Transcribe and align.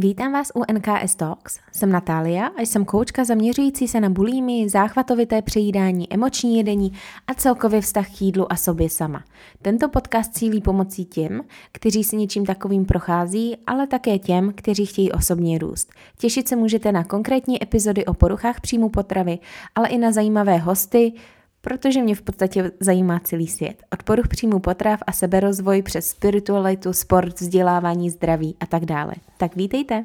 Vítám 0.00 0.32
vás 0.32 0.52
u 0.54 0.62
NKS 0.72 1.14
Talks. 1.14 1.58
Jsem 1.72 1.92
Natália 1.92 2.46
a 2.46 2.60
jsem 2.60 2.84
koučka 2.84 3.24
zaměřující 3.24 3.88
se 3.88 4.00
na 4.00 4.10
bulími, 4.10 4.68
záchvatovité 4.68 5.42
přejídání, 5.42 6.12
emoční 6.12 6.56
jedení 6.56 6.92
a 7.26 7.34
celkově 7.34 7.80
vztah 7.80 8.06
k 8.16 8.22
jídlu 8.22 8.52
a 8.52 8.56
sobě 8.56 8.90
sama. 8.90 9.24
Tento 9.62 9.88
podcast 9.88 10.34
cílí 10.34 10.60
pomocí 10.60 11.04
těm, 11.04 11.40
kteří 11.72 12.04
si 12.04 12.16
něčím 12.16 12.46
takovým 12.46 12.84
prochází, 12.86 13.56
ale 13.66 13.86
také 13.86 14.18
těm, 14.18 14.52
kteří 14.56 14.86
chtějí 14.86 15.12
osobně 15.12 15.58
růst. 15.58 15.92
Těšit 16.18 16.48
se 16.48 16.56
můžete 16.56 16.92
na 16.92 17.04
konkrétní 17.04 17.62
epizody 17.62 18.04
o 18.04 18.14
poruchách 18.14 18.60
příjmu 18.60 18.88
potravy, 18.88 19.38
ale 19.74 19.88
i 19.88 19.98
na 19.98 20.12
zajímavé 20.12 20.58
hosty, 20.58 21.12
protože 21.60 22.02
mě 22.02 22.14
v 22.14 22.22
podstatě 22.22 22.72
zajímá 22.80 23.20
celý 23.20 23.46
svět. 23.46 23.82
Od 23.92 24.02
poruch 24.02 24.28
příjmu 24.28 24.58
potrav 24.58 25.00
a 25.06 25.12
seberozvoj 25.12 25.82
přes 25.82 26.08
spiritualitu, 26.08 26.92
sport, 26.92 27.40
vzdělávání, 27.40 28.10
zdraví 28.10 28.56
a 28.60 28.66
tak 28.66 28.84
dále. 28.84 29.14
Tak 29.38 29.56
vítejte! 29.56 30.04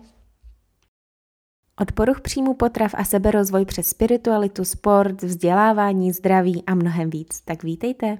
Od 1.82 1.92
poruch 1.92 2.22
příjmu 2.22 2.54
potrav 2.54 2.94
a 2.98 3.04
seberozvoj 3.04 3.66
přes 3.66 3.88
spiritualitu, 3.88 4.66
sport, 4.66 5.22
vzdělávání, 5.22 6.12
zdraví 6.12 6.64
a 6.68 6.76
mnohem 6.76 7.10
víc. 7.10 7.42
Tak 7.42 7.64
vítejte! 7.64 8.18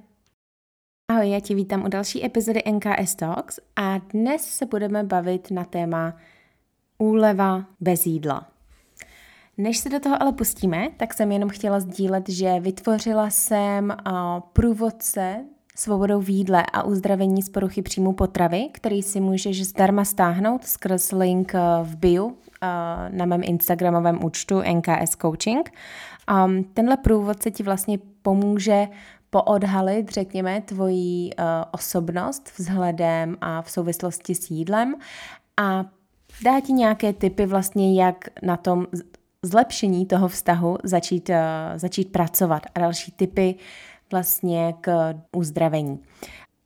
Ahoj, 1.10 1.30
já 1.30 1.40
tě 1.40 1.54
vítám 1.54 1.84
u 1.84 1.88
další 1.88 2.24
epizody 2.24 2.62
NKS 2.72 3.14
Talks 3.14 3.60
a 3.76 3.98
dnes 3.98 4.44
se 4.44 4.66
budeme 4.66 5.04
bavit 5.04 5.50
na 5.50 5.64
téma 5.64 6.16
úleva 6.98 7.64
bez 7.80 8.06
jídla. 8.06 8.53
Než 9.58 9.78
se 9.78 9.88
do 9.88 10.00
toho 10.00 10.22
ale 10.22 10.32
pustíme, 10.32 10.88
tak 10.96 11.14
jsem 11.14 11.32
jenom 11.32 11.48
chtěla 11.48 11.80
sdílet, 11.80 12.28
že 12.28 12.60
vytvořila 12.60 13.30
jsem 13.30 13.96
průvodce 14.52 15.44
svobodou 15.76 16.20
v 16.20 16.28
jídle 16.28 16.64
a 16.72 16.82
uzdravení 16.82 17.42
z 17.42 17.48
poruchy 17.48 17.82
příjmu 17.82 18.12
potravy, 18.12 18.68
který 18.72 19.02
si 19.02 19.20
můžeš 19.20 19.66
zdarma 19.66 20.04
stáhnout 20.04 20.64
skrz 20.64 21.12
link 21.12 21.52
v 21.82 21.96
bio 21.96 22.30
na 23.08 23.26
mém 23.26 23.40
instagramovém 23.44 24.24
účtu 24.24 24.62
NKS 24.72 25.10
Coaching. 25.20 25.72
Tenhle 26.74 26.96
průvodce 26.96 27.50
ti 27.50 27.62
vlastně 27.62 27.98
pomůže 28.22 28.88
poodhalit, 29.30 30.10
řekněme, 30.10 30.60
tvoji 30.60 31.30
osobnost 31.70 32.50
vzhledem 32.58 33.36
a 33.40 33.62
v 33.62 33.70
souvislosti 33.70 34.34
s 34.34 34.50
jídlem 34.50 34.94
a 35.56 35.84
dá 36.44 36.60
ti 36.60 36.72
nějaké 36.72 37.12
typy 37.12 37.46
vlastně, 37.46 38.02
jak 38.02 38.24
na 38.42 38.56
tom 38.56 38.86
zlepšení 39.44 40.06
toho 40.06 40.28
vztahu 40.28 40.78
začít, 40.84 41.28
uh, 41.28 41.34
začít 41.76 42.12
pracovat 42.12 42.62
a 42.74 42.80
další 42.80 43.12
typy 43.12 43.54
vlastně 44.10 44.74
k 44.80 45.14
uzdravení. 45.36 46.02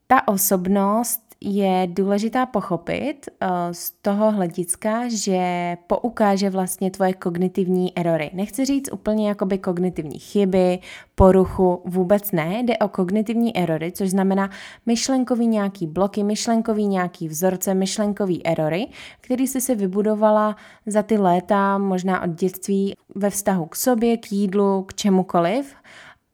Ta 0.06 0.28
osobnost 0.28 1.27
je 1.40 1.88
důležitá 1.90 2.46
pochopit 2.46 3.28
uh, 3.42 3.48
z 3.72 3.90
toho 3.90 4.30
hlediska, 4.30 5.08
že 5.08 5.76
poukáže 5.86 6.50
vlastně 6.50 6.90
tvoje 6.90 7.12
kognitivní 7.12 7.98
erory. 7.98 8.30
Nechci 8.32 8.64
říct 8.64 8.92
úplně 8.92 9.28
jakoby 9.28 9.58
kognitivní 9.58 10.18
chyby, 10.18 10.78
poruchu, 11.14 11.82
vůbec 11.84 12.32
ne, 12.32 12.62
jde 12.62 12.78
o 12.78 12.88
kognitivní 12.88 13.56
erory, 13.56 13.92
což 13.92 14.10
znamená 14.10 14.50
myšlenkový 14.86 15.46
nějaký 15.46 15.86
bloky, 15.86 16.24
myšlenkový 16.24 16.86
nějaký 16.86 17.28
vzorce, 17.28 17.74
myšlenkový 17.74 18.46
erory, 18.46 18.86
který 19.20 19.46
jsi 19.46 19.60
si 19.60 19.74
vybudovala 19.74 20.56
za 20.86 21.02
ty 21.02 21.18
léta, 21.18 21.78
možná 21.78 22.22
od 22.22 22.30
dětství 22.30 22.94
ve 23.14 23.30
vztahu 23.30 23.66
k 23.66 23.76
sobě, 23.76 24.16
k 24.16 24.32
jídlu, 24.32 24.82
k 24.82 24.94
čemukoliv 24.94 25.74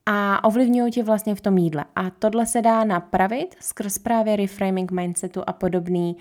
a 0.06 0.44
ovlivňují 0.44 0.92
tě 0.92 1.02
vlastně 1.02 1.34
v 1.34 1.40
tom 1.40 1.58
jídle. 1.58 1.84
A 1.96 2.10
tohle 2.10 2.46
se 2.46 2.62
dá 2.62 2.84
napravit 2.84 3.56
skrz 3.60 3.98
právě 3.98 4.36
reframing 4.36 4.90
mindsetu 4.90 5.42
a 5.46 5.52
podobný, 5.52 6.16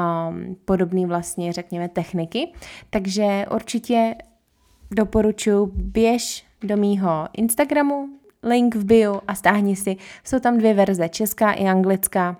um, 0.00 0.56
podobný 0.64 1.06
vlastně, 1.06 1.52
řekněme, 1.52 1.88
techniky. 1.88 2.52
Takže 2.90 3.46
určitě 3.54 4.14
doporučuji 4.90 5.66
běž 5.74 6.46
do 6.60 6.76
mýho 6.76 7.28
Instagramu, 7.32 8.08
link 8.42 8.74
v 8.74 8.84
bio 8.84 9.20
a 9.28 9.34
stáhni 9.34 9.76
si. 9.76 9.96
Jsou 10.24 10.38
tam 10.40 10.58
dvě 10.58 10.74
verze, 10.74 11.08
česká 11.08 11.52
i 11.52 11.64
anglická 11.64 12.36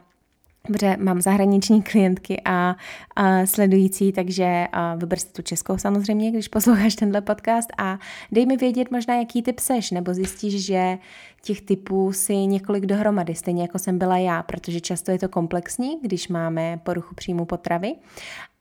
protože 0.63 0.97
mám 0.97 1.21
zahraniční 1.21 1.83
klientky 1.83 2.43
a, 2.45 2.77
a 3.17 3.47
sledující, 3.47 4.13
takže 4.13 4.67
vyber 4.97 5.19
si 5.19 5.33
tu 5.33 5.43
českou 5.43 5.79
samozřejmě, 5.79 6.31
když 6.31 6.49
posloucháš 6.49 6.95
tenhle 6.95 7.21
podcast 7.21 7.69
a 7.79 7.99
dej 8.33 8.47
mi 8.47 8.57
vědět 8.57 8.91
možná, 8.91 9.15
jaký 9.15 9.43
typ 9.43 9.59
seš, 9.59 9.91
nebo 9.91 10.15
zjistíš, 10.15 10.65
že 10.67 10.99
těch 11.43 11.61
typů 11.61 12.13
si 12.13 12.37
několik 12.37 12.87
dohromady, 12.87 13.35
stejně 13.35 13.63
jako 13.63 13.79
jsem 13.79 13.99
byla 13.99 14.19
já, 14.19 14.43
protože 14.43 14.81
často 14.81 15.11
je 15.11 15.19
to 15.19 15.29
komplexní, 15.29 15.99
když 16.03 16.29
máme 16.29 16.81
poruchu 16.83 17.15
příjmu 17.15 17.45
potravy. 17.45 17.95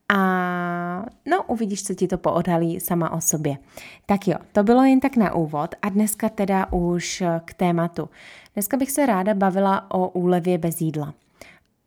A 0.09 1.05
no, 1.25 1.43
uvidíš, 1.47 1.83
co 1.83 1.93
ti 1.93 2.07
to 2.07 2.17
poodhalí 2.17 2.79
sama 2.79 3.11
o 3.11 3.21
sobě. 3.21 3.57
Tak 4.05 4.27
jo, 4.27 4.35
to 4.51 4.63
bylo 4.63 4.83
jen 4.83 4.99
tak 4.99 5.15
na 5.15 5.35
úvod 5.35 5.75
a 5.81 5.89
dneska 5.89 6.29
teda 6.29 6.71
už 6.71 7.23
k 7.45 7.53
tématu. 7.53 8.09
Dneska 8.53 8.77
bych 8.77 8.91
se 8.91 9.05
ráda 9.05 9.33
bavila 9.33 9.91
o 9.91 10.09
úlevě 10.09 10.57
bez 10.57 10.81
jídla 10.81 11.13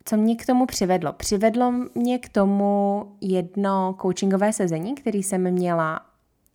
co 0.05 0.17
mě 0.17 0.37
k 0.37 0.47
tomu 0.47 0.67
přivedlo? 0.67 1.13
Přivedlo 1.13 1.73
mě 1.95 2.19
k 2.19 2.29
tomu 2.29 3.05
jedno 3.21 3.97
coachingové 4.03 4.53
sezení, 4.53 4.95
který 4.95 5.23
jsem 5.23 5.51
měla 5.51 6.01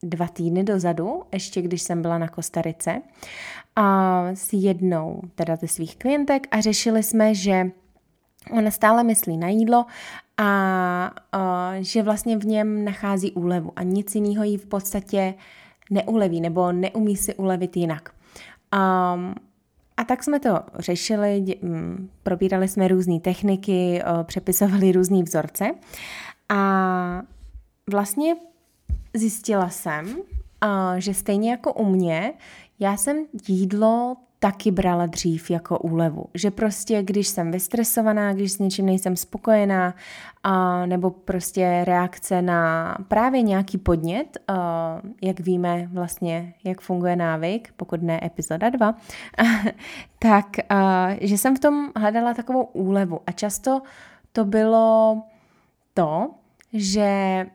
dva 0.04 0.28
týdny 0.28 0.64
dozadu, 0.64 1.24
ještě 1.34 1.62
když 1.62 1.82
jsem 1.82 2.02
byla 2.02 2.18
na 2.18 2.28
Kostarice, 2.28 3.02
a 3.76 4.22
s 4.34 4.54
jednou 4.54 5.22
teda 5.36 5.56
ze 5.56 5.68
svých 5.68 5.98
klientek 5.98 6.48
a 6.52 6.62
řešili 6.62 7.04
jsme, 7.04 7.36
že 7.36 7.72
ona 8.52 8.72
stále 8.72 9.04
myslí 9.04 9.38
na 9.38 9.48
jídlo 9.48 9.86
a, 10.38 11.12
a 11.32 11.72
že 11.80 12.04
vlastně 12.04 12.38
v 12.38 12.46
něm 12.46 12.86
nachází 12.86 13.32
úlevu 13.32 13.72
a 13.76 13.84
nic 13.84 14.16
jiného 14.16 14.44
jí 14.44 14.58
v 14.58 14.66
podstatě 14.66 15.34
neuleví 15.90 16.42
nebo 16.42 16.72
neumí 16.72 17.18
si 17.18 17.36
ulevit 17.36 17.78
jinak. 17.78 18.10
Um, 18.76 19.36
a 19.98 20.04
tak 20.04 20.24
jsme 20.24 20.40
to 20.40 20.60
řešili, 20.80 21.58
mm, 21.62 22.10
probírali 22.24 22.68
jsme 22.68 22.88
různé 22.88 23.20
techniky, 23.20 24.02
přepisovali 24.24 24.92
různé 24.92 25.24
vzorce. 25.24 25.72
A 26.50 27.22
vlastně 27.92 28.36
zjistila 29.14 29.70
jsem, 29.70 30.16
že 30.98 31.14
stejně 31.14 31.52
jako 31.52 31.74
u 31.74 31.86
mě, 31.86 32.34
já 32.80 32.98
jsem 32.98 33.26
jídlo 33.48 34.18
taky 34.46 34.72
brala 34.72 35.06
dřív 35.06 35.52
jako 35.52 35.80
úlevu. 35.80 36.26
Že 36.34 36.52
prostě, 36.52 37.04
když 37.04 37.28
jsem 37.28 37.52
vystresovaná, 37.52 38.34
když 38.34 38.52
s 38.52 38.60
něčím 38.60 38.86
nejsem 38.86 39.16
spokojená, 39.16 39.96
a, 40.44 40.86
nebo 40.86 41.10
prostě 41.10 41.82
reakce 41.84 42.42
na 42.42 42.96
právě 43.08 43.42
nějaký 43.42 43.78
podnět, 43.78 44.38
a, 44.48 45.02
jak 45.22 45.40
víme 45.40 45.90
vlastně, 45.94 46.54
jak 46.64 46.82
funguje 46.82 47.16
návyk, 47.16 47.74
pokud 47.78 48.02
ne 48.02 48.20
epizoda 48.24 48.70
2, 48.70 48.96
tak 50.20 50.46
a, 50.70 51.08
že 51.22 51.38
jsem 51.38 51.56
v 51.56 51.60
tom 51.60 51.92
hledala 51.96 52.34
takovou 52.34 52.64
úlevu. 52.64 53.20
A 53.28 53.32
často 53.32 53.82
to 54.32 54.46
bylo 54.46 55.22
to, 55.94 56.30
že 56.74 57.46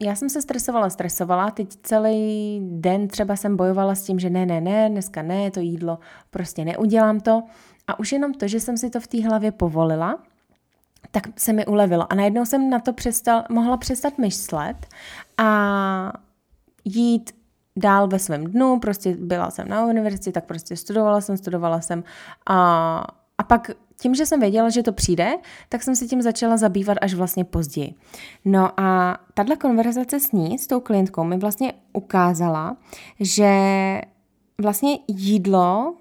já 0.00 0.14
jsem 0.14 0.28
se 0.28 0.42
stresovala, 0.42 0.90
stresovala, 0.90 1.50
teď 1.50 1.68
celý 1.82 2.60
den 2.62 3.08
třeba 3.08 3.36
jsem 3.36 3.56
bojovala 3.56 3.94
s 3.94 4.02
tím, 4.02 4.18
že 4.18 4.30
ne, 4.30 4.46
ne, 4.46 4.60
ne, 4.60 4.90
dneska 4.90 5.22
ne, 5.22 5.50
to 5.50 5.60
jídlo, 5.60 5.98
prostě 6.30 6.64
neudělám 6.64 7.20
to. 7.20 7.42
A 7.86 7.98
už 7.98 8.12
jenom 8.12 8.34
to, 8.34 8.48
že 8.48 8.60
jsem 8.60 8.76
si 8.76 8.90
to 8.90 9.00
v 9.00 9.06
té 9.06 9.28
hlavě 9.28 9.52
povolila, 9.52 10.18
tak 11.10 11.22
se 11.36 11.52
mi 11.52 11.66
ulevilo. 11.66 12.12
A 12.12 12.14
najednou 12.14 12.44
jsem 12.44 12.70
na 12.70 12.78
to 12.78 12.92
přestal, 12.92 13.44
mohla 13.50 13.76
přestat 13.76 14.18
myslet 14.18 14.86
a 15.38 16.12
jít 16.84 17.30
dál 17.76 18.08
ve 18.08 18.18
svém 18.18 18.44
dnu, 18.44 18.78
prostě 18.78 19.16
byla 19.20 19.50
jsem 19.50 19.68
na 19.68 19.86
univerzitě, 19.86 20.32
tak 20.32 20.44
prostě 20.44 20.76
studovala 20.76 21.20
jsem, 21.20 21.36
studovala 21.36 21.80
jsem 21.80 22.04
a, 22.46 23.04
a 23.38 23.42
pak 23.42 23.70
tím, 24.00 24.14
že 24.14 24.26
jsem 24.26 24.40
věděla, 24.40 24.70
že 24.70 24.82
to 24.82 24.92
přijde, 24.92 25.34
tak 25.68 25.82
jsem 25.82 25.96
se 25.96 26.06
tím 26.06 26.22
začala 26.22 26.56
zabývat 26.56 26.98
až 27.00 27.14
vlastně 27.14 27.44
později. 27.44 27.94
No 28.44 28.80
a 28.80 29.18
tahle 29.34 29.56
konverzace 29.56 30.20
s 30.20 30.32
ní, 30.32 30.58
s 30.58 30.66
tou 30.66 30.80
klientkou, 30.80 31.24
mi 31.24 31.38
vlastně 31.38 31.72
ukázala, 31.92 32.76
že 33.20 33.50
vlastně 34.58 34.98
jídlo 35.08 35.94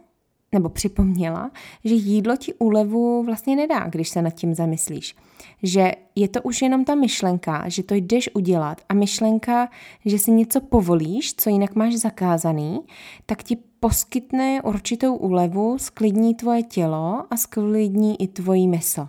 nebo 0.51 0.69
připomněla, 0.69 1.51
že 1.83 1.94
jídlo 1.94 2.35
ti 2.38 2.53
úlevu 2.53 3.23
vlastně 3.23 3.55
nedá, 3.55 3.79
když 3.79 4.09
se 4.09 4.21
nad 4.21 4.29
tím 4.29 4.55
zamyslíš. 4.55 5.15
Že 5.63 5.91
je 6.15 6.27
to 6.27 6.41
už 6.41 6.61
jenom 6.61 6.85
ta 6.85 6.95
myšlenka, 6.95 7.69
že 7.69 7.83
to 7.83 7.95
jdeš 7.95 8.29
udělat 8.33 8.81
a 8.89 8.93
myšlenka, 8.93 9.69
že 10.05 10.19
si 10.19 10.31
něco 10.31 10.61
povolíš, 10.61 11.35
co 11.35 11.50
jinak 11.50 11.75
máš 11.75 11.95
zakázaný, 11.95 12.79
tak 13.25 13.43
ti 13.43 13.57
poskytne 13.79 14.62
určitou 14.62 15.15
úlevu, 15.15 15.77
sklidní 15.77 16.35
tvoje 16.35 16.63
tělo 16.63 17.24
a 17.29 17.38
sklidní 17.38 18.21
i 18.21 18.27
tvojí 18.27 18.68
mysl. 18.68 19.07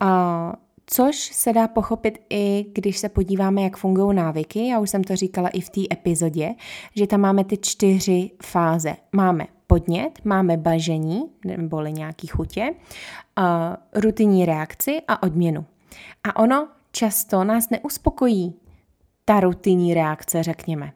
A 0.00 0.52
Což 0.86 1.16
se 1.16 1.52
dá 1.52 1.68
pochopit 1.68 2.18
i 2.30 2.66
když 2.72 2.98
se 2.98 3.08
podíváme, 3.08 3.62
jak 3.62 3.76
fungují 3.76 4.16
návyky. 4.16 4.68
Já 4.68 4.78
už 4.78 4.90
jsem 4.90 5.04
to 5.04 5.16
říkala 5.16 5.48
i 5.48 5.60
v 5.60 5.70
té 5.70 5.80
epizodě, 5.92 6.54
že 6.96 7.06
tam 7.06 7.20
máme 7.20 7.44
ty 7.44 7.56
čtyři 7.56 8.30
fáze. 8.42 8.96
Máme 9.12 9.46
podnět, 9.66 10.20
máme 10.24 10.56
bažení, 10.56 11.22
neboli 11.44 11.92
nějaký 11.92 12.26
chutě, 12.26 12.74
rutinní 13.94 14.46
reakci 14.46 15.02
a 15.08 15.22
odměnu. 15.22 15.64
A 16.24 16.36
ono 16.36 16.68
často 16.92 17.44
nás 17.44 17.70
neuspokojí 17.70 18.54
ta 19.24 19.40
rutinní 19.40 19.94
reakce, 19.94 20.42
řekněme. 20.42 20.92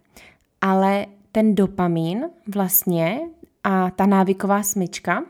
Ale 0.60 1.06
ten 1.38 1.54
dopamin 1.54 2.24
vlastně 2.54 3.20
a 3.64 3.90
ta 3.90 4.06
návyková 4.06 4.62
smyčka 4.62 5.24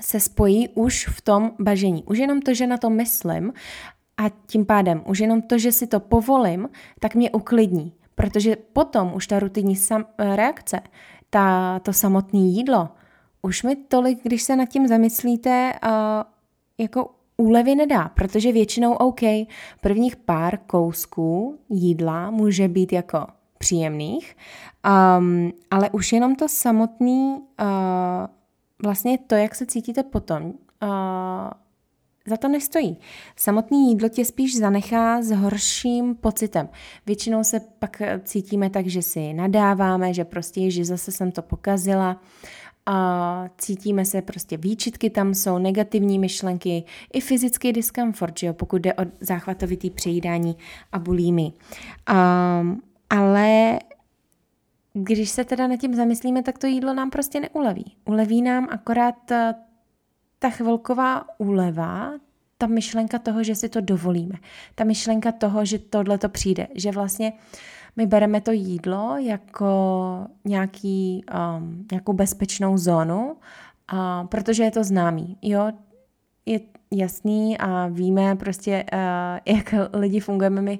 se 0.00 0.20
spojí 0.20 0.68
už 0.68 1.08
v 1.08 1.20
tom 1.20 1.52
bažení. 1.58 2.04
Už 2.04 2.18
jenom 2.18 2.42
to, 2.42 2.54
že 2.54 2.66
na 2.66 2.76
to 2.76 2.90
myslím 2.90 3.52
a 4.16 4.28
tím 4.46 4.66
pádem 4.66 5.02
už 5.06 5.18
jenom 5.18 5.42
to, 5.42 5.58
že 5.58 5.72
si 5.72 5.86
to 5.86 6.00
povolím, 6.00 6.68
tak 7.00 7.14
mě 7.14 7.30
uklidní. 7.30 7.92
Protože 8.14 8.56
potom 8.56 9.14
už 9.14 9.26
ta 9.26 9.38
rutinní 9.38 9.76
sam- 9.76 10.04
reakce, 10.18 10.80
ta, 11.30 11.78
to 11.78 11.92
samotné 11.92 12.40
jídlo, 12.40 12.88
už 13.42 13.62
mi 13.62 13.76
tolik, 13.76 14.18
když 14.22 14.42
se 14.42 14.56
nad 14.56 14.68
tím 14.68 14.88
zamyslíte, 14.88 15.72
uh, 15.84 15.90
jako 16.78 17.10
úlevy 17.36 17.74
nedá, 17.74 18.08
protože 18.08 18.52
většinou 18.52 18.92
OK, 18.92 19.20
prvních 19.80 20.16
pár 20.16 20.58
kousků 20.66 21.58
jídla 21.68 22.30
může 22.30 22.68
být 22.68 22.92
jako 22.92 23.26
příjemných, 23.60 24.36
um, 25.18 25.52
ale 25.70 25.90
už 25.90 26.12
jenom 26.12 26.34
to 26.34 26.48
samotný, 26.48 27.36
uh, 27.60 27.66
vlastně 28.82 29.18
to, 29.18 29.34
jak 29.34 29.54
se 29.54 29.66
cítíte 29.66 30.02
potom, 30.02 30.44
uh, 30.44 30.50
za 32.26 32.36
to 32.36 32.48
nestojí. 32.48 32.96
Samotný 33.36 33.88
jídlo 33.88 34.08
tě 34.08 34.24
spíš 34.24 34.58
zanechá 34.58 35.22
s 35.22 35.30
horším 35.30 36.14
pocitem. 36.14 36.68
Většinou 37.06 37.44
se 37.44 37.60
pak 37.78 38.02
cítíme 38.24 38.70
tak, 38.70 38.86
že 38.86 39.02
si 39.02 39.32
nadáváme, 39.32 40.14
že 40.14 40.24
prostě, 40.24 40.70
že 40.70 40.84
zase 40.84 41.12
jsem 41.12 41.32
to 41.32 41.42
pokazila 41.42 42.20
a 42.86 43.44
cítíme 43.58 44.04
se 44.04 44.22
prostě 44.22 44.56
výčitky 44.56 45.10
tam 45.10 45.34
jsou, 45.34 45.58
negativní 45.58 46.18
myšlenky, 46.18 46.84
i 47.12 47.20
fyzický 47.20 47.72
diskomfort, 47.72 48.38
že 48.38 48.46
jo, 48.46 48.52
pokud 48.52 48.82
jde 48.82 48.94
o 48.94 49.02
záchvatovitý 49.20 49.90
přejídání 49.90 50.56
a 50.92 50.98
bulími. 50.98 51.52
Um, 52.62 52.82
ale 53.10 53.78
když 54.92 55.30
se 55.30 55.44
teda 55.44 55.66
nad 55.66 55.76
tím 55.76 55.94
zamyslíme, 55.94 56.42
tak 56.42 56.58
to 56.58 56.66
jídlo 56.66 56.94
nám 56.94 57.10
prostě 57.10 57.40
neuleví. 57.40 57.96
Uleví 58.04 58.42
nám 58.42 58.68
akorát 58.70 59.30
eh, 59.30 59.54
ta 60.38 60.50
chvilková 60.50 61.24
úleva, 61.38 62.12
ta 62.58 62.66
myšlenka 62.66 63.18
toho, 63.18 63.42
že 63.42 63.54
si 63.54 63.68
to 63.68 63.80
dovolíme. 63.80 64.34
Ta 64.74 64.84
myšlenka 64.84 65.32
toho, 65.32 65.64
že 65.64 65.78
tohle 65.78 66.18
to 66.18 66.28
přijde. 66.28 66.68
Že 66.74 66.90
vlastně 66.90 67.32
my 67.96 68.06
bereme 68.06 68.40
to 68.40 68.52
jídlo 68.52 69.16
jako 69.18 69.72
nějaký, 70.44 71.24
um, 71.58 71.86
nějakou 71.92 72.12
bezpečnou 72.12 72.78
zónu, 72.78 73.36
uh, 73.92 74.26
protože 74.26 74.62
je 74.62 74.70
to 74.70 74.84
známý. 74.84 75.36
Jo, 75.42 75.72
je 76.46 76.60
jasný 76.90 77.58
a 77.58 77.86
víme 77.86 78.36
prostě, 78.36 78.84
uh, 78.92 79.54
jak 79.56 79.74
lidi 79.92 80.20
fungujeme. 80.20 80.62
My 80.62 80.78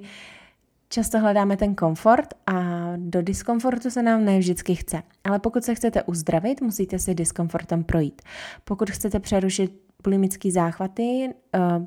často 0.91 1.19
hledáme 1.19 1.57
ten 1.57 1.75
komfort 1.75 2.35
a 2.47 2.53
do 2.97 3.23
diskomfortu 3.23 3.91
se 3.91 4.03
nám 4.03 4.25
ne 4.25 4.39
vždycky 4.39 4.75
chce. 4.75 5.03
Ale 5.25 5.39
pokud 5.39 5.65
se 5.65 5.75
chcete 5.75 6.03
uzdravit, 6.03 6.61
musíte 6.61 6.99
si 6.99 7.15
diskomfortem 7.15 7.85
projít. 7.85 8.23
Pokud 8.65 8.91
chcete 8.91 9.21
přerušit 9.21 9.81
bulimické 10.03 10.51
záchvaty, 10.51 11.29
uh, 11.55 11.87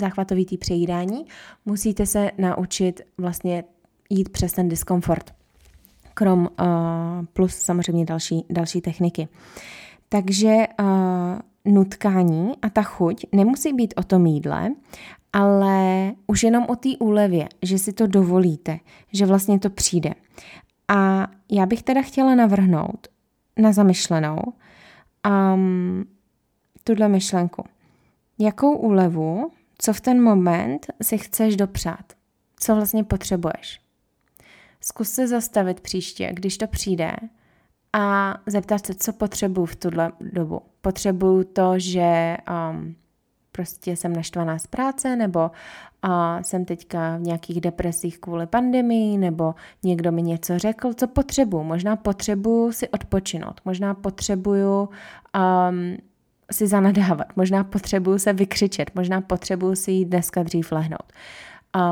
záchvatovitý 0.00 0.58
přejídání, 0.58 1.24
musíte 1.64 2.06
se 2.06 2.30
naučit 2.38 3.00
vlastně 3.18 3.64
jít 4.10 4.28
přes 4.28 4.52
ten 4.52 4.68
diskomfort. 4.68 5.34
Krom 6.14 6.40
uh, 6.40 6.66
plus 7.32 7.56
samozřejmě 7.56 8.04
další, 8.04 8.46
další 8.50 8.80
techniky. 8.80 9.28
Takže 10.08 10.56
uh, 10.80 11.72
nutkání 11.72 12.52
a 12.62 12.70
ta 12.70 12.82
chuť 12.82 13.26
nemusí 13.32 13.72
být 13.72 13.94
o 13.96 14.02
tom 14.02 14.26
jídle, 14.26 14.70
ale 15.32 15.91
už 16.26 16.42
jenom 16.42 16.66
o 16.68 16.76
té 16.76 16.88
úlevě, 16.98 17.48
že 17.62 17.78
si 17.78 17.92
to 17.92 18.06
dovolíte, 18.06 18.78
že 19.12 19.26
vlastně 19.26 19.58
to 19.58 19.70
přijde. 19.70 20.14
A 20.88 21.26
já 21.50 21.66
bych 21.66 21.82
teda 21.82 22.02
chtěla 22.02 22.34
navrhnout 22.34 23.08
na 23.58 23.72
zamyšlenou 23.72 24.38
um, 25.54 26.04
tuhle 26.84 27.08
myšlenku. 27.08 27.64
Jakou 28.38 28.76
úlevu, 28.76 29.50
co 29.78 29.92
v 29.92 30.00
ten 30.00 30.22
moment 30.22 30.86
si 31.02 31.18
chceš 31.18 31.56
dopřát? 31.56 32.12
Co 32.56 32.74
vlastně 32.74 33.04
potřebuješ? 33.04 33.80
Zkus 34.80 35.10
se 35.10 35.28
zastavit 35.28 35.80
příště, 35.80 36.30
když 36.32 36.58
to 36.58 36.66
přijde 36.66 37.12
a 37.92 38.34
zeptat 38.46 38.86
se, 38.86 38.94
co 38.94 39.12
potřebuju 39.12 39.66
v 39.66 39.76
tuhle 39.76 40.12
dobu. 40.20 40.60
Potřebuju 40.80 41.44
to, 41.44 41.74
že 41.76 42.36
um, 42.70 42.94
prostě 43.52 43.96
jsem 43.96 44.12
naštvaná 44.12 44.58
z 44.58 44.66
práce, 44.66 45.16
nebo 45.16 45.50
a 46.02 46.42
jsem 46.42 46.64
teďka 46.64 47.16
v 47.16 47.20
nějakých 47.20 47.60
depresích 47.60 48.18
kvůli 48.18 48.46
pandemii, 48.46 49.18
nebo 49.18 49.54
někdo 49.82 50.12
mi 50.12 50.22
něco 50.22 50.58
řekl, 50.58 50.94
co 50.94 51.06
potřebuju. 51.06 51.62
Možná 51.62 51.96
potřebuju 51.96 52.72
si 52.72 52.88
odpočinout, 52.88 53.60
možná 53.64 53.94
potřebuju 53.94 54.80
um, 54.80 55.96
si 56.52 56.66
zanadávat, 56.66 57.36
možná 57.36 57.64
potřebuju 57.64 58.18
se 58.18 58.32
vykřičet, 58.32 58.90
možná 58.94 59.20
potřebuju 59.20 59.74
si 59.74 59.92
jít 59.92 60.04
dneska 60.04 60.42
dřív 60.42 60.72
lehnout. 60.72 61.12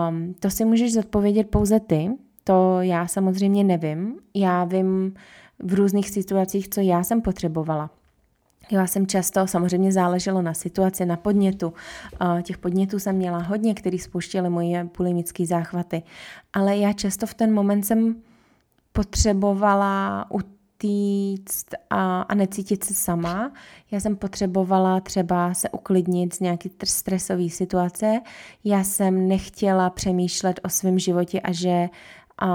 Um, 0.09 0.35
to 0.35 0.51
si 0.51 0.65
můžeš 0.65 0.93
zodpovědět 0.93 1.51
pouze 1.51 1.81
ty, 1.81 2.11
to 2.45 2.77
já 2.81 3.07
samozřejmě 3.07 3.65
nevím. 3.65 4.19
Já 4.35 4.65
vím 4.65 5.15
v 5.59 5.75
různých 5.75 6.11
situacích, 6.11 6.69
co 6.69 6.81
já 6.81 7.03
jsem 7.05 7.23
potřebovala. 7.23 7.91
Já 8.73 8.87
jsem 8.87 9.07
často, 9.07 9.47
samozřejmě 9.47 9.93
záleželo 9.93 10.43
na 10.43 10.55
situaci, 10.55 11.07
na 11.07 11.17
podnětu. 11.17 11.73
Těch 12.43 12.59
podnětů 12.59 12.99
jsem 12.99 13.17
měla 13.17 13.39
hodně, 13.39 13.75
který 13.75 13.99
spouštěly 13.99 14.51
moje 14.51 14.89
bulimické 14.99 15.47
záchvaty. 15.47 16.03
Ale 16.53 16.77
já 16.77 16.93
často 16.93 17.27
v 17.27 17.35
ten 17.35 17.55
moment 17.55 17.83
jsem 17.83 18.17
potřebovala 18.93 20.27
utíct 20.31 21.75
a, 21.91 22.23
a 22.23 22.35
necítit 22.35 22.85
se 22.85 22.95
sama. 22.95 23.53
Já 23.91 24.01
jsem 24.01 24.17
potřebovala 24.17 25.01
třeba 25.01 25.55
se 25.55 25.71
uklidnit 25.71 26.35
z 26.35 26.41
nějaké 26.41 26.69
stresové 26.85 27.49
situace. 27.49 28.21
Já 28.65 28.85
jsem 28.85 29.29
nechtěla 29.29 29.91
přemýšlet 29.91 30.61
o 30.65 30.69
svém 30.69 30.99
životě 30.99 31.41
a 31.41 31.53
že 31.53 31.89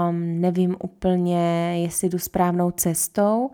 um, 0.08 0.40
nevím 0.40 0.76
úplně, 0.82 1.74
jestli 1.82 2.08
jdu 2.08 2.18
správnou 2.18 2.70
cestou 2.70 3.50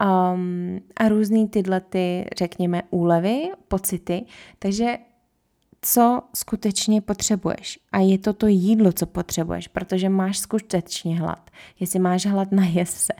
um, 0.00 0.80
a 0.96 1.08
různý 1.08 1.48
tyhle 1.48 1.80
ty, 1.80 2.26
řekněme, 2.38 2.82
úlevy, 2.90 3.50
pocity. 3.68 4.24
Takže 4.58 4.98
co 5.82 6.22
skutečně 6.34 7.00
potřebuješ. 7.00 7.78
A 7.92 7.98
je 7.98 8.18
to 8.18 8.32
to 8.32 8.46
jídlo, 8.46 8.92
co 8.92 9.06
potřebuješ, 9.06 9.68
protože 9.68 10.08
máš 10.08 10.38
skutečně 10.38 11.20
hlad. 11.20 11.50
Jestli 11.80 11.98
máš 11.98 12.26
hlad, 12.26 12.52
najes 12.52 12.90
se. 12.90 13.12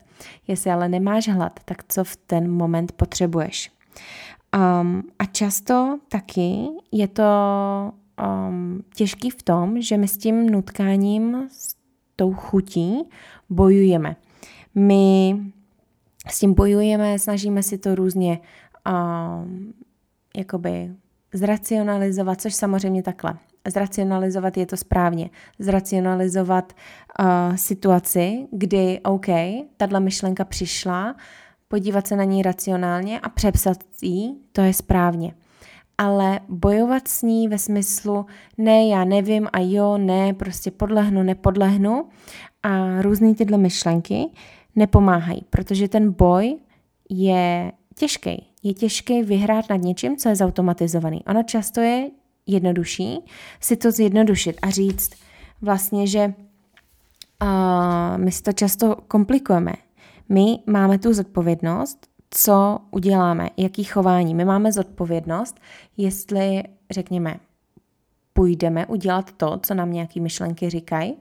Jestli 0.49 0.71
ale 0.71 0.89
nemáš 0.89 1.29
hlad, 1.29 1.61
tak 1.65 1.83
co 1.89 2.05
v 2.05 2.17
ten 2.17 2.51
moment 2.51 2.93
potřebuješ. 2.93 3.73
Um, 4.57 5.03
a 5.19 5.25
často 5.25 5.99
taky 6.09 6.69
je 6.93 7.09
to 7.09 7.23
um, 8.49 8.83
těžký 8.95 9.31
v 9.31 9.43
tom, 9.43 9.83
že 9.83 9.97
my 9.97 10.09
s 10.09 10.19
tím 10.19 10.51
nutkáním, 10.51 11.49
s 11.51 11.77
tou 12.17 12.33
chutí 12.33 13.03
bojujeme. 13.51 14.17
My 14.75 15.37
s 16.29 16.39
tím 16.39 16.55
bojujeme, 16.55 17.19
snažíme 17.19 17.63
si 17.63 17.79
to 17.79 17.95
různě 17.95 18.39
uh, 18.89 19.49
jakoby 20.37 20.95
zracionalizovat, 21.35 22.41
což 22.41 22.55
samozřejmě 22.55 23.03
takhle. 23.03 23.35
Zracionalizovat 23.69 24.57
je 24.57 24.67
to 24.67 24.77
správně. 24.77 25.31
Zracionalizovat 25.59 26.73
uh, 27.21 27.57
situaci, 27.57 28.47
kdy 28.53 29.01
OK, 29.01 29.27
tahle 29.77 30.01
myšlenka 30.01 30.45
přišla, 30.45 31.17
podívat 31.69 32.07
se 32.07 32.17
na 32.17 32.25
ní 32.25 32.43
racionálně 32.43 33.21
a 33.21 33.29
přepsat 33.29 33.77
ji, 34.03 34.35
to 34.53 34.61
je 34.61 34.75
správně. 34.75 35.35
Ale 35.99 36.41
bojovat 36.49 37.09
s 37.09 37.23
ní 37.23 37.49
ve 37.49 37.59
smyslu 37.59 38.27
ne, 38.59 38.89
já 38.89 39.05
nevím 39.05 39.49
a 39.53 39.61
jo, 39.61 39.99
ne, 39.99 40.35
prostě 40.35 40.71
podlehnu, 40.71 41.23
nepodlehnu 41.23 42.09
a 42.63 43.03
různé 43.03 43.35
tyhle 43.35 43.59
myšlenky 43.59 44.27
nepomáhají, 44.77 45.43
protože 45.51 45.89
ten 45.89 46.13
boj 46.13 46.59
je 47.11 47.73
těžký. 47.95 48.47
Je 48.63 48.75
těžký 48.75 49.23
vyhrát 49.23 49.71
nad 49.71 49.77
něčím, 49.77 50.17
co 50.17 50.29
je 50.29 50.37
zautomatizovaný. 50.37 51.25
Ono 51.25 51.43
často 51.43 51.81
je 51.81 52.11
jednodušší 52.47 53.19
si 53.61 53.77
to 53.77 53.91
zjednodušit 53.91 54.57
a 54.63 54.71
říct 54.71 55.11
vlastně, 55.63 56.07
že 56.07 56.35
uh, 57.43 58.19
my 58.19 58.33
si 58.33 58.43
to 58.43 58.53
často 58.53 58.97
komplikujeme. 59.09 59.73
My 60.29 60.59
máme 60.67 60.99
tu 60.99 61.15
zodpovědnost, 61.15 62.07
co 62.31 62.79
uděláme, 62.91 63.51
jaký 63.57 63.85
chování. 63.85 64.35
My 64.35 64.45
máme 64.45 64.73
zodpovědnost, 64.73 65.61
jestli, 65.97 66.63
řekněme, 66.91 67.37
půjdeme 68.33 68.87
udělat 68.87 69.33
to, 69.33 69.59
co 69.63 69.75
nám 69.75 69.93
nějaké 69.93 70.21
myšlenky 70.21 70.71
říkají, 70.71 71.17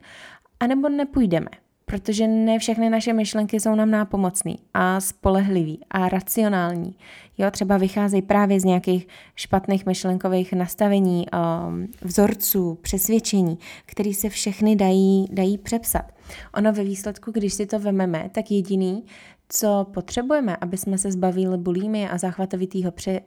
anebo 0.60 0.88
nepůjdeme. 0.88 1.48
Protože 1.86 2.28
ne 2.28 2.58
všechny 2.58 2.90
naše 2.90 3.12
myšlenky 3.12 3.60
jsou 3.60 3.74
nám 3.74 3.90
nápomocné 3.90 4.54
a 4.74 5.00
spolehlivý 5.00 5.80
a 5.90 6.08
racionální. 6.08 6.94
Jo, 7.38 7.50
třeba 7.50 7.76
vycházejí 7.76 8.22
právě 8.22 8.60
z 8.60 8.64
nějakých 8.64 9.08
špatných 9.34 9.86
myšlenkových 9.86 10.52
nastavení, 10.52 11.26
um, 11.68 11.88
vzorců, 12.02 12.78
přesvědčení, 12.82 13.58
které 13.86 14.14
se 14.14 14.28
všechny 14.28 14.76
dají, 14.76 15.26
dají 15.32 15.58
přepsat. 15.58 16.12
Ono 16.54 16.72
ve 16.72 16.84
výsledku, 16.84 17.30
když 17.30 17.54
si 17.54 17.66
to 17.66 17.78
vememe, 17.78 18.30
tak 18.34 18.50
jediný, 18.50 19.04
co 19.48 19.86
potřebujeme, 19.94 20.56
aby 20.56 20.76
jsme 20.76 20.98
se 20.98 21.12
zbavili 21.12 21.58
bulímy 21.58 22.08
a 22.08 22.18
záchvatovitého 22.18 22.92
pře- 22.92 23.20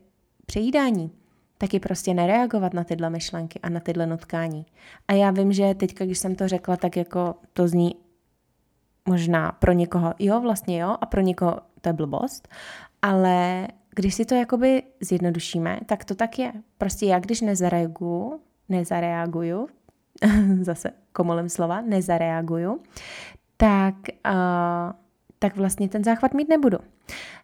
přejídání, 0.46 1.12
taky 1.58 1.80
prostě 1.80 2.14
nereagovat 2.14 2.74
na 2.74 2.84
tyhle 2.84 3.10
myšlenky 3.10 3.60
a 3.64 3.70
na 3.70 3.80
tyhle 3.80 4.08
nutkání. 4.08 4.66
A 5.08 5.14
já 5.14 5.32
vím, 5.32 5.54
že 5.54 5.74
teďka, 5.74 6.06
když 6.06 6.20
jsem 6.20 6.36
to 6.36 6.48
řekla, 6.48 6.78
tak 6.78 6.98
jako 6.98 7.36
to 7.54 7.68
zní 7.68 7.96
možná 9.06 9.52
pro 9.52 9.72
někoho, 9.72 10.14
jo, 10.20 10.42
vlastně 10.42 10.80
jo, 10.82 10.98
a 11.02 11.06
pro 11.06 11.22
někoho 11.22 11.60
to 11.82 11.90
je 11.90 11.94
blbost, 11.94 12.48
ale 13.02 13.68
když 13.96 14.16
si 14.16 14.26
to 14.26 14.36
jakoby 14.36 14.84
zjednodušíme, 15.02 15.80
tak 15.86 16.06
to 16.06 16.16
tak 16.16 16.40
je. 16.40 16.54
Prostě 16.78 17.06
já, 17.06 17.20
když 17.20 17.42
nezareaguju, 17.42 18.40
nezareaguju, 18.70 19.68
zase 20.62 20.92
komolem 21.14 21.50
slova, 21.50 21.82
nezareaguju, 21.82 22.82
tak 23.58 23.96
uh, 24.26 24.92
tak 25.40 25.56
vlastně 25.56 25.90
ten 25.90 26.04
záchvat 26.04 26.34
mít 26.34 26.50
nebudu. 26.50 26.78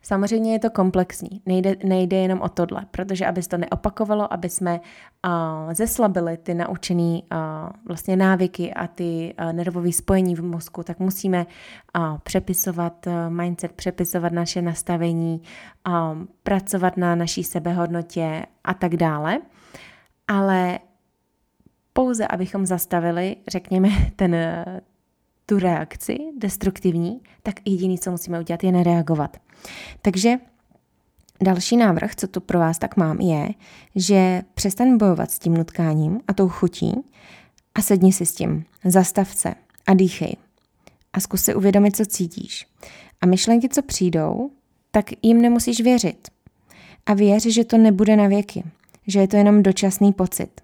Samozřejmě 0.06 0.54
je 0.54 0.60
to 0.60 0.70
komplexní, 0.70 1.42
nejde, 1.46 1.76
nejde 1.84 2.18
jenom 2.18 2.42
o 2.42 2.50
tohle, 2.50 2.86
protože 2.92 3.26
aby 3.26 3.44
se 3.44 3.50
to 3.50 3.58
neopakovalo, 3.58 4.34
aby 4.34 4.50
jsme 4.50 4.80
uh, 4.80 5.74
zeslabili 5.74 6.38
ty 6.38 6.54
naučené 6.54 7.04
uh, 7.04 7.70
vlastně 7.86 8.16
návyky 8.16 8.74
a 8.74 8.88
ty 8.88 9.36
uh, 9.40 9.54
nervové 9.54 9.92
spojení 9.92 10.36
v 10.36 10.44
mozku, 10.44 10.84
tak 10.84 11.00
musíme 11.00 11.46
uh, 11.46 12.18
přepisovat 12.18 13.08
uh, 13.08 13.14
mindset, 13.30 13.72
přepisovat 13.72 14.34
naše 14.34 14.62
nastavení, 14.62 15.42
um, 15.88 16.28
pracovat 16.44 16.98
na 16.98 17.16
naší 17.16 17.44
sebehodnotě 17.44 18.46
a 18.64 18.74
tak 18.74 18.96
dále. 18.96 19.42
Ale 20.28 20.80
pouze 21.94 22.28
abychom 22.28 22.66
zastavili, 22.66 23.36
řekněme, 23.48 23.90
ten, 24.16 24.36
tu 25.46 25.60
reakci 25.60 26.18
destruktivní, 26.38 27.22
tak 27.44 27.56
jediný, 27.66 28.00
co 28.00 28.12
musíme 28.12 28.40
udělat, 28.40 28.64
je 28.64 28.72
nereagovat. 28.72 29.38
Takže 30.02 30.38
další 31.42 31.78
návrh, 31.78 32.16
co 32.16 32.28
tu 32.28 32.42
pro 32.42 32.60
vás 32.60 32.78
tak 32.78 32.98
mám, 32.98 33.20
je, 33.20 33.50
že 33.96 34.42
přestaň 34.54 34.98
bojovat 34.98 35.32
s 35.32 35.40
tím 35.40 35.54
nutkáním 35.54 36.20
a 36.28 36.34
tou 36.34 36.50
chutí 36.50 36.94
a 37.76 37.82
sedni 37.82 38.14
si 38.14 38.26
s 38.26 38.36
tím. 38.36 38.66
Zastav 38.86 39.34
se 39.34 39.54
a 39.88 39.94
dýchej. 39.94 40.36
A 41.14 41.20
zkus 41.20 41.42
si 41.42 41.56
uvědomit, 41.56 41.96
co 41.96 42.06
cítíš. 42.06 42.68
A 43.22 43.26
myšlenky, 43.26 43.70
co 43.70 43.82
přijdou, 43.82 44.52
tak 44.92 45.06
jim 45.22 45.42
nemusíš 45.42 45.82
věřit. 45.82 46.28
A 47.06 47.14
věř, 47.14 47.46
že 47.46 47.64
to 47.64 47.78
nebude 47.78 48.16
na 48.16 48.28
věky. 48.28 48.64
Že 49.08 49.20
je 49.20 49.28
to 49.28 49.38
jenom 49.38 49.64
dočasný 49.64 50.14
pocit. 50.14 50.62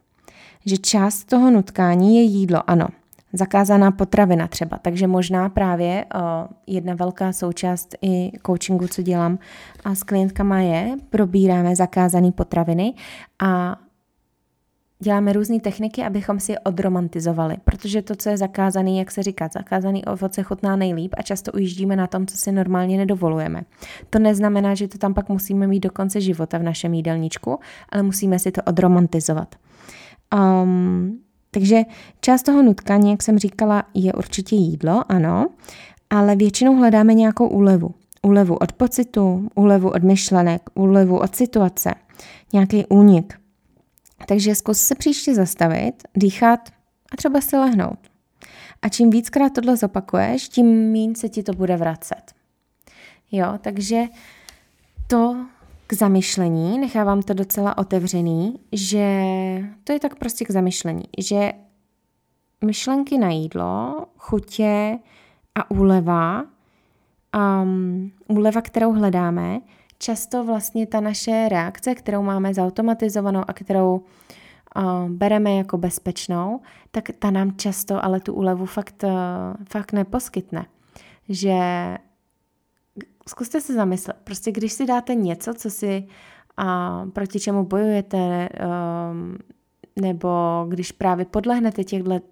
Že 0.65 0.77
část 0.77 1.23
toho 1.23 1.51
nutkání 1.51 2.17
je 2.17 2.23
jídlo, 2.23 2.69
ano– 2.69 2.87
zakázaná 3.33 3.91
potravina 3.91 4.47
třeba. 4.47 4.77
Takže 4.77 5.07
možná 5.07 5.49
právě 5.49 6.05
uh, 6.15 6.21
jedna 6.67 6.95
velká 6.95 7.33
součást 7.33 7.95
i 8.01 8.31
coachingu, 8.45 8.87
co 8.87 9.01
dělám 9.01 9.39
a 9.85 9.95
s 9.95 10.03
klientkama 10.03 10.59
je, 10.59 10.97
probíráme 11.09 11.75
zakázané 11.75 12.31
potraviny 12.31 12.93
a 13.43 13.77
děláme 14.99 15.33
různé 15.33 15.59
techniky, 15.59 16.03
abychom 16.03 16.39
si 16.39 16.51
je 16.51 16.59
odromantizovali, 16.59 17.57
protože 17.63 18.01
to, 18.01 18.15
co 18.15 18.29
je 18.29 18.37
zakázaný, 18.37 18.97
jak 18.97 19.11
se 19.11 19.23
říká, 19.23 19.49
zakázaný 19.53 20.05
ovoce 20.05 20.43
chutná 20.43 20.75
nejlíp 20.75 21.13
a 21.17 21.21
často 21.21 21.51
ujíždíme 21.51 21.95
na 21.95 22.07
tom, 22.07 22.27
co 22.27 22.37
si 22.37 22.51
normálně 22.51 22.97
nedovolujeme. 22.97 23.61
To 24.09 24.19
neznamená, 24.19 24.75
že 24.75 24.87
to 24.87 24.97
tam 24.97 25.13
pak 25.13 25.29
musíme 25.29 25.67
mít 25.67 25.79
do 25.79 25.91
konce 25.91 26.21
života 26.21 26.57
v 26.57 26.63
našem 26.63 26.93
jídelníčku, 26.93 27.59
ale 27.89 28.03
musíme 28.03 28.39
si 28.39 28.51
to 28.51 28.61
odromantizovat. 28.61 29.55
Um, 30.63 31.19
takže 31.51 31.81
část 32.21 32.43
toho 32.43 32.63
nutkání, 32.63 33.11
jak 33.11 33.23
jsem 33.23 33.39
říkala, 33.39 33.83
je 33.93 34.13
určitě 34.13 34.55
jídlo, 34.55 35.11
ano, 35.11 35.47
ale 36.09 36.35
většinou 36.35 36.75
hledáme 36.75 37.13
nějakou 37.13 37.47
úlevu. 37.47 37.95
Úlevu 38.21 38.55
od 38.55 38.71
pocitu, 38.73 39.49
úlevu 39.55 39.89
od 39.89 40.03
myšlenek, 40.03 40.61
úlevu 40.73 41.19
od 41.19 41.35
situace, 41.35 41.93
nějaký 42.53 42.85
únik. 42.85 43.39
Takže 44.27 44.55
zkus 44.55 44.77
se 44.77 44.95
příště 44.95 45.35
zastavit, 45.35 45.93
dýchat 46.15 46.69
a 47.11 47.17
třeba 47.17 47.41
si 47.41 47.57
lehnout. 47.57 47.99
A 48.81 48.89
čím 48.89 49.09
víckrát 49.09 49.53
tohle 49.53 49.77
zopakuješ, 49.77 50.49
tím 50.49 50.91
méně 50.91 51.15
se 51.15 51.29
ti 51.29 51.43
to 51.43 51.53
bude 51.53 51.77
vracet. 51.77 52.21
Jo, 53.31 53.53
takže 53.61 54.03
to 55.07 55.45
k 55.91 55.93
zamyšlení, 55.93 56.79
nechávám 56.79 57.21
to 57.21 57.33
docela 57.33 57.77
otevřený, 57.77 58.59
že 58.71 59.23
to 59.83 59.93
je 59.93 59.99
tak 59.99 60.15
prostě 60.15 60.45
k 60.45 60.51
zamyšlení, 60.51 61.03
že 61.17 61.51
myšlenky 62.65 63.17
na 63.17 63.29
jídlo, 63.29 64.05
chutě 64.17 64.99
a 65.55 65.71
úleva, 65.71 66.43
um, 67.63 68.11
úleva, 68.27 68.61
kterou 68.61 68.93
hledáme, 68.93 69.59
často 69.97 70.43
vlastně 70.43 70.87
ta 70.87 70.99
naše 70.99 71.49
reakce, 71.49 71.95
kterou 71.95 72.23
máme 72.23 72.53
zautomatizovanou 72.53 73.43
a 73.47 73.53
kterou 73.53 74.01
bereme 75.07 75.55
jako 75.55 75.77
bezpečnou, 75.77 76.59
tak 76.91 77.09
ta 77.19 77.31
nám 77.31 77.57
často 77.57 78.05
ale 78.05 78.19
tu 78.19 78.33
úlevu 78.33 78.65
fakt, 78.65 79.03
fakt 79.69 79.93
neposkytne. 79.93 80.65
Že 81.29 81.57
zkuste 83.29 83.61
se 83.61 83.73
zamyslet. 83.73 84.17
Prostě 84.23 84.51
když 84.51 84.73
si 84.73 84.85
dáte 84.85 85.15
něco, 85.15 85.53
co 85.53 85.69
si 85.69 86.07
a 86.57 87.01
proti 87.13 87.39
čemu 87.39 87.65
bojujete, 87.65 88.49
um, 89.11 89.37
nebo 90.01 90.29
když 90.69 90.91
právě 90.91 91.25
podlehnete 91.25 91.83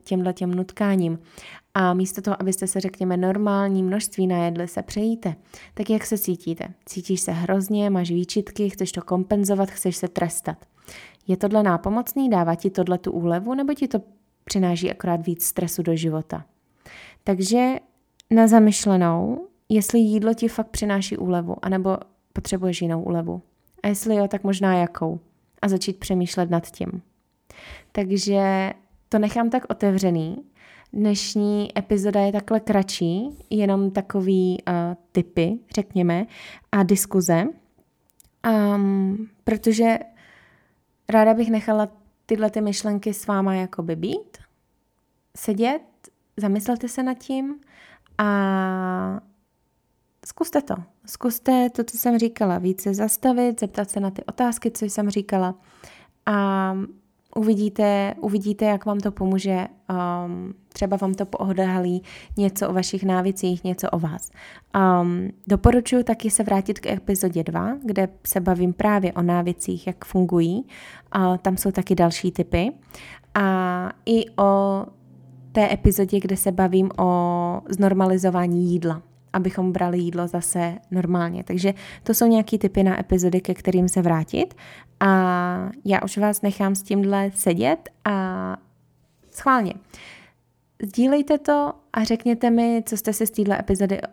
těmhle 0.04 0.34
těm 0.34 0.52
nutkáním 0.52 1.20
a 1.74 1.94
místo 1.94 2.22
toho, 2.22 2.42
abyste 2.42 2.68
se, 2.68 2.80
řekněme, 2.80 3.18
normální 3.18 3.84
množství 3.84 4.28
najedli, 4.28 4.68
se 4.68 4.82
přejíte, 4.82 5.36
tak 5.74 5.90
jak 5.90 6.06
se 6.06 6.18
cítíte? 6.18 6.74
Cítíš 6.86 7.22
se 7.22 7.32
hrozně, 7.32 7.90
máš 7.90 8.12
výčitky, 8.12 8.70
chceš 8.70 8.92
to 8.92 9.02
kompenzovat, 9.02 9.70
chceš 9.70 9.96
se 9.96 10.08
trestat. 10.08 10.66
Je 11.28 11.38
tohle 11.38 11.64
nápomocný? 11.64 12.30
Dává 12.30 12.56
ti 12.56 12.70
tohle 12.70 12.98
tu 12.98 13.12
úlevu, 13.12 13.54
nebo 13.54 13.74
ti 13.74 13.88
to 13.88 14.02
přináší 14.44 14.92
akorát 14.92 15.26
víc 15.26 15.46
stresu 15.46 15.84
do 15.84 15.96
života? 15.96 16.46
Takže 17.24 17.76
na 18.32 18.48
zamyšlenou, 18.48 19.48
jestli 19.70 20.00
jídlo 20.00 20.34
ti 20.34 20.48
fakt 20.48 20.68
přináší 20.70 21.18
úlevu, 21.18 21.56
anebo 21.62 21.98
potřebuješ 22.34 22.82
jinou 22.82 23.04
úlevu. 23.04 23.42
A 23.84 23.88
jestli 23.88 24.16
jo, 24.16 24.28
tak 24.28 24.44
možná 24.44 24.76
jakou. 24.76 25.20
A 25.62 25.68
začít 25.68 25.98
přemýšlet 25.98 26.50
nad 26.50 26.72
tím. 26.72 27.02
Takže 27.92 28.74
to 29.10 29.20
nechám 29.20 29.50
tak 29.50 29.64
otevřený. 29.70 30.44
Dnešní 30.94 31.78
epizoda 31.78 32.22
je 32.22 32.32
takhle 32.32 32.60
kratší, 32.60 33.30
jenom 33.50 33.92
takový 33.92 34.58
uh, 34.68 34.74
typy, 35.12 35.60
řekněme, 35.76 36.26
a 36.72 36.84
diskuze. 36.84 37.46
Um, 38.76 39.30
protože 39.44 40.00
ráda 41.10 41.34
bych 41.34 41.50
nechala 41.50 41.88
tyhle 42.26 42.50
ty 42.50 42.62
myšlenky 42.62 43.14
s 43.14 43.28
váma 43.28 43.54
jakoby 43.54 43.96
být, 43.96 44.38
sedět, 45.38 45.82
zamyslete 46.38 46.88
se 46.88 47.04
nad 47.04 47.14
tím 47.14 47.60
a 48.18 49.20
zkuste 50.30 50.62
to. 50.62 50.76
Zkuste 51.06 51.70
to, 51.70 51.84
co 51.84 51.98
jsem 51.98 52.20
říkala, 52.20 52.58
více 52.58 52.94
zastavit, 52.94 53.60
zeptat 53.60 53.90
se 53.90 54.00
na 54.00 54.12
ty 54.12 54.24
otázky, 54.24 54.72
co 54.72 54.86
jsem 54.86 55.10
říkala 55.10 55.56
a 56.26 56.76
uvidíte, 57.36 58.14
uvidíte 58.22 58.66
jak 58.66 58.86
vám 58.86 59.00
to 59.00 59.12
pomůže. 59.12 59.68
Um, 60.26 60.54
třeba 60.74 60.98
vám 60.98 61.14
to 61.14 61.26
poodhalí 61.26 62.04
něco 62.38 62.70
o 62.70 62.74
vašich 62.74 63.04
návicích, 63.04 63.64
něco 63.64 63.90
o 63.90 64.00
vás. 64.00 64.32
Um, 65.02 65.30
doporučuji 65.48 66.04
taky 66.04 66.32
se 66.32 66.44
vrátit 66.44 66.80
k 66.80 66.86
epizodě 66.86 67.44
2, 67.44 67.78
kde 67.84 68.10
se 68.28 68.40
bavím 68.40 68.74
právě 68.74 69.14
o 69.14 69.22
návicích, 69.22 69.88
jak 69.88 70.06
fungují. 70.06 70.66
Uh, 71.16 71.38
tam 71.38 71.58
jsou 71.58 71.72
taky 71.72 71.96
další 71.96 72.32
typy. 72.32 72.72
A 73.36 73.90
i 74.06 74.30
o 74.30 74.86
té 75.52 75.74
epizodě, 75.74 76.20
kde 76.20 76.38
se 76.38 76.52
bavím 76.52 76.92
o 77.00 77.62
znormalizování 77.70 78.72
jídla 78.72 79.02
abychom 79.34 79.72
brali 79.72 80.00
jídlo 80.00 80.28
zase 80.28 80.78
normálně. 80.92 81.44
Takže 81.44 81.74
to 82.04 82.14
jsou 82.14 82.26
nějaký 82.26 82.58
typy 82.58 82.84
na 82.84 83.00
epizody, 83.00 83.42
ke 83.42 83.54
kterým 83.54 83.90
se 83.90 84.02
vrátit. 84.02 84.54
A 85.00 85.70
já 85.86 86.02
už 86.04 86.18
vás 86.18 86.42
nechám 86.42 86.76
s 86.76 86.84
tímhle 86.84 87.32
sedět 87.36 87.90
a 88.06 88.58
schválně. 89.32 89.74
Sdílejte 90.84 91.38
to 91.38 91.74
a 91.94 92.04
řekněte 92.04 92.50
mi, 92.50 92.84
co 92.86 92.98
jste 92.98 93.14
si 93.14 93.28
z 93.28 93.32
téhle 93.32 93.60
epizody 93.60 94.02
uh, 94.02 94.08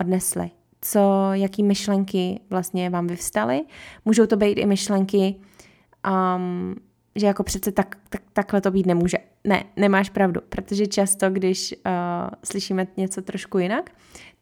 odnesli. 0.00 0.50
Co, 0.80 1.28
jaký 1.32 1.62
myšlenky 1.62 2.40
vlastně 2.50 2.90
vám 2.90 3.06
vyvstaly. 3.06 3.60
Můžou 4.04 4.26
to 4.26 4.36
být 4.36 4.52
i 4.58 4.66
myšlenky, 4.66 5.34
um, 6.36 6.74
že 7.14 7.26
jako 7.26 7.42
přece 7.42 7.72
tak, 7.72 7.96
tak, 8.08 8.22
takhle 8.32 8.60
to 8.60 8.70
být 8.70 8.86
nemůže. 8.86 9.18
Ne, 9.44 9.64
nemáš 9.76 10.10
pravdu, 10.10 10.40
protože 10.48 10.86
často, 10.86 11.30
když 11.30 11.74
uh, 11.86 12.30
slyšíme 12.44 12.86
něco 12.96 13.22
trošku 13.22 13.58
jinak, 13.58 13.90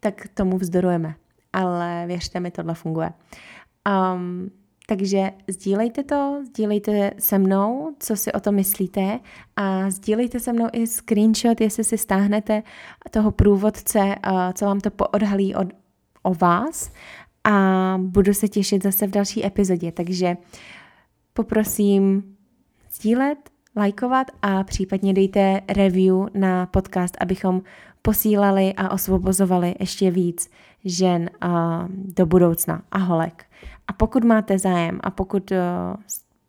tak 0.00 0.29
tomu 0.35 0.59
vzdorujeme. 0.59 1.15
Ale 1.53 2.05
věřte 2.07 2.41
mi, 2.41 2.50
tohle 2.50 2.75
funguje. 2.75 3.11
Um, 4.15 4.50
takže 4.87 5.31
sdílejte 5.49 6.03
to, 6.03 6.43
sdílejte 6.47 7.11
se 7.19 7.38
mnou, 7.38 7.95
co 7.99 8.17
si 8.17 8.33
o 8.33 8.41
tom 8.41 8.55
myslíte 8.55 9.21
a 9.57 9.91
sdílejte 9.91 10.41
se 10.41 10.53
mnou 10.53 10.69
i 10.73 10.87
screenshot, 10.87 11.61
jestli 11.61 11.85
si 11.85 11.99
stáhnete 11.99 12.62
toho 13.11 13.31
průvodce, 13.31 14.15
co 14.55 14.65
vám 14.65 14.81
to 14.81 14.91
poodhalí 14.91 15.55
od, 15.55 15.69
o 16.23 16.35
vás 16.35 16.93
a 17.45 17.99
budu 18.03 18.35
se 18.35 18.49
těšit 18.49 18.83
zase 18.83 19.07
v 19.07 19.11
další 19.11 19.47
epizodě. 19.47 19.93
Takže 19.93 20.37
poprosím 21.33 22.37
sdílet, 22.91 23.38
lajkovat 23.76 24.26
a 24.43 24.65
případně 24.65 25.15
dejte 25.15 25.61
review 25.69 26.17
na 26.35 26.67
podcast, 26.67 27.17
abychom 27.21 27.62
posílali 28.07 28.75
a 28.77 28.91
osvobozovali 28.91 29.75
ještě 29.81 30.11
víc 30.11 30.51
žen 30.85 31.31
do 32.17 32.27
budoucna 32.27 32.83
a 32.91 32.99
holek. 32.99 33.45
A 33.89 33.93
pokud 33.93 34.25
máte 34.25 34.59
zájem 34.59 34.99
a 35.03 35.11
pokud 35.11 35.51
uh, 35.51 35.57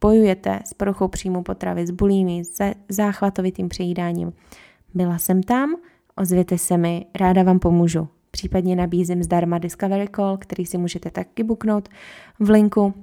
bojujete 0.01 0.59
s 0.65 0.73
poruchou 0.73 1.07
příjmu 1.07 1.43
potravy, 1.43 1.87
s 1.87 1.91
bulími, 1.91 2.45
se 2.45 2.73
záchvatovitým 2.89 3.69
přejídáním, 3.69 4.33
byla 4.93 5.17
jsem 5.17 5.43
tam, 5.43 5.75
ozvěte 6.15 6.57
se 6.57 6.77
mi, 6.77 7.05
ráda 7.15 7.43
vám 7.43 7.59
pomůžu. 7.59 8.07
Případně 8.31 8.75
nabízím 8.75 9.23
zdarma 9.23 9.57
Discovery 9.57 10.07
Call, 10.15 10.37
který 10.37 10.65
si 10.65 10.77
můžete 10.77 11.11
taky 11.11 11.43
booknout 11.43 11.89
v 12.39 12.49
linku 12.49 12.93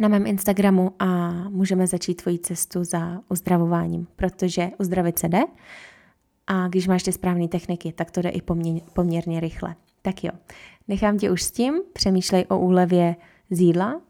na 0.00 0.08
mém 0.08 0.26
Instagramu 0.26 0.92
a 0.98 1.32
můžeme 1.48 1.86
začít 1.86 2.22
tvoji 2.22 2.38
cestu 2.38 2.84
za 2.84 3.20
uzdravováním, 3.28 4.06
protože 4.16 4.70
uzdravit 4.78 5.18
se 5.18 5.28
jde 5.28 5.40
a 6.46 6.68
když 6.68 6.86
máš 6.86 7.02
ty 7.02 7.12
správné 7.12 7.48
techniky, 7.48 7.92
tak 7.92 8.10
to 8.10 8.22
jde 8.22 8.28
i 8.28 8.42
poměrně 8.94 9.40
rychle. 9.40 9.74
Tak 10.02 10.24
jo, 10.24 10.30
nechám 10.88 11.18
tě 11.18 11.30
už 11.30 11.42
s 11.42 11.50
tím, 11.50 11.74
přemýšlej 11.92 12.44
o 12.48 12.58
úlevě 12.58 13.16
z 13.50 13.60
jídla 13.60 14.00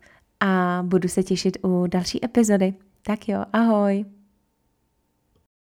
a 0.40 0.82
budu 0.86 1.08
se 1.08 1.22
těšit 1.22 1.56
u 1.62 1.86
další 1.86 2.24
epizody. 2.24 2.74
Tak 3.06 3.28
jo, 3.28 3.44
ahoj! 3.52 4.04